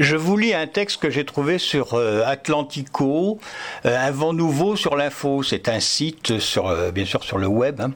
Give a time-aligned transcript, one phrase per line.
[0.00, 3.38] Je vous lis un texte que j'ai trouvé sur euh, Atlantico,
[3.86, 5.44] euh, un vent nouveau sur l'info.
[5.44, 7.80] C'est un site sur, euh, bien sûr, sur le web.
[7.80, 7.92] hein.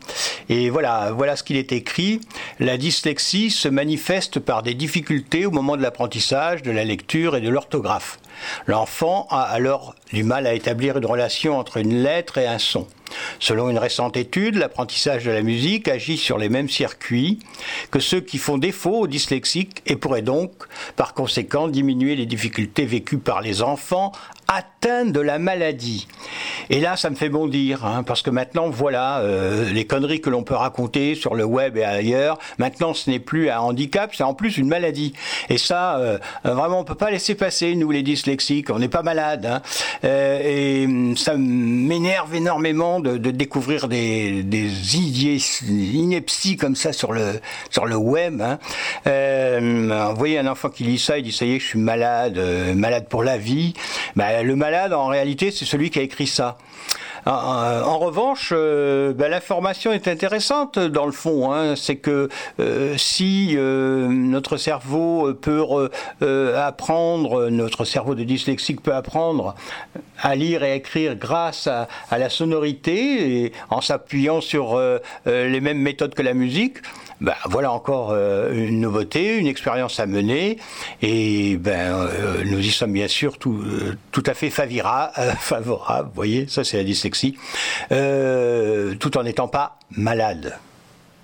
[0.48, 2.20] Et voilà, voilà ce qu'il est écrit.
[2.60, 7.40] La dyslexie se manifeste par des difficultés au moment de l'apprentissage, de la lecture et
[7.40, 8.20] de l'orthographe.
[8.68, 12.86] L'enfant a alors du mal à établir une relation entre une lettre et un son.
[13.40, 17.38] Selon une récente étude, l'apprentissage de la musique agit sur les mêmes circuits
[17.90, 20.52] que ceux qui font défaut aux dyslexiques et pourrait donc,
[20.96, 24.12] par conséquent, diminuer les difficultés vécues par les enfants
[24.48, 26.08] atteints de la maladie.
[26.70, 30.30] Et là, ça me fait bondir, hein, parce que maintenant, voilà, euh, les conneries que
[30.30, 34.24] l'on peut raconter sur le web et ailleurs, maintenant, ce n'est plus un handicap, c'est
[34.24, 35.12] en plus une maladie.
[35.48, 39.02] Et ça, euh, vraiment, on peut pas laisser passer, nous, les dyslexiques, on n'est pas
[39.02, 39.46] malades.
[39.46, 39.62] Hein.
[40.04, 46.92] Euh, et hum, ça m'énerve énormément de, de découvrir des, des idées, inepties comme ça
[46.92, 48.40] sur le, sur le web.
[48.40, 48.58] Hein.
[49.06, 51.78] Euh, vous voyez un enfant qui lit ça, il dit, ça y est, je suis
[51.78, 53.74] malade, euh, malade pour la vie.
[54.16, 56.58] Ben, le malade, en réalité, c'est celui qui a écrit ça.
[57.26, 61.52] En, en revanche, euh, ben, l'information est intéressante dans le fond.
[61.52, 61.76] Hein.
[61.76, 62.28] C'est que
[62.60, 65.64] euh, si euh, notre cerveau peut
[66.22, 69.54] euh, apprendre, notre cerveau de dyslexique peut apprendre
[70.20, 74.80] à lire et à écrire grâce à, la sonorité et en s'appuyant sur
[75.26, 76.78] les mêmes méthodes que la musique,
[77.20, 80.58] ben, voilà encore une nouveauté, une expérience à mener,
[81.02, 82.08] et ben
[82.44, 83.62] nous y sommes bien sûr tout,
[84.26, 86.08] à fait favira- favorables.
[86.08, 87.17] Vous voyez, ça c'est la dyslexie,
[87.92, 90.58] euh, tout en n'étant pas malade.